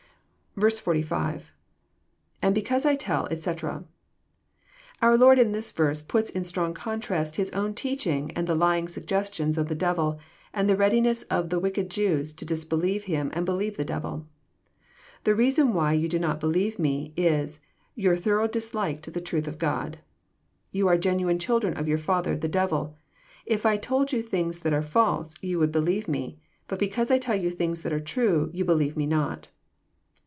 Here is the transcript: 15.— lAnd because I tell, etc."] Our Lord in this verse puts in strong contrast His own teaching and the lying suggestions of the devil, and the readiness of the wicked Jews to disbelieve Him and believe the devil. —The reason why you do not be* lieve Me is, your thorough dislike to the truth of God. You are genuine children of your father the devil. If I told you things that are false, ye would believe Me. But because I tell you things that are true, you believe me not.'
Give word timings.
15.— 0.59 1.01
lAnd 2.43 2.53
because 2.53 2.85
I 2.85 2.95
tell, 2.97 3.25
etc."] 3.27 3.85
Our 5.01 5.17
Lord 5.17 5.39
in 5.39 5.53
this 5.53 5.71
verse 5.71 6.01
puts 6.01 6.29
in 6.29 6.43
strong 6.43 6.73
contrast 6.73 7.37
His 7.37 7.51
own 7.51 7.73
teaching 7.73 8.31
and 8.35 8.45
the 8.45 8.53
lying 8.53 8.89
suggestions 8.89 9.57
of 9.57 9.69
the 9.69 9.75
devil, 9.75 10.19
and 10.53 10.67
the 10.67 10.75
readiness 10.75 11.23
of 11.29 11.51
the 11.51 11.59
wicked 11.59 11.89
Jews 11.89 12.33
to 12.33 12.43
disbelieve 12.43 13.05
Him 13.05 13.29
and 13.33 13.45
believe 13.45 13.77
the 13.77 13.85
devil. 13.85 14.27
—The 15.23 15.33
reason 15.35 15.73
why 15.73 15.93
you 15.93 16.09
do 16.09 16.19
not 16.19 16.41
be* 16.41 16.47
lieve 16.47 16.77
Me 16.77 17.13
is, 17.15 17.61
your 17.95 18.17
thorough 18.17 18.49
dislike 18.49 19.01
to 19.03 19.09
the 19.11 19.21
truth 19.21 19.47
of 19.47 19.57
God. 19.57 19.99
You 20.73 20.89
are 20.89 20.97
genuine 20.97 21.39
children 21.39 21.75
of 21.77 21.87
your 21.87 21.97
father 21.97 22.35
the 22.35 22.49
devil. 22.49 22.97
If 23.45 23.65
I 23.65 23.77
told 23.77 24.11
you 24.11 24.21
things 24.21 24.59
that 24.59 24.73
are 24.73 24.81
false, 24.83 25.33
ye 25.41 25.55
would 25.55 25.71
believe 25.71 26.09
Me. 26.09 26.41
But 26.67 26.77
because 26.77 27.09
I 27.09 27.19
tell 27.19 27.37
you 27.37 27.51
things 27.51 27.83
that 27.83 27.93
are 27.93 28.01
true, 28.01 28.49
you 28.53 28.65
believe 28.65 28.97
me 28.97 29.05
not.' 29.05 29.47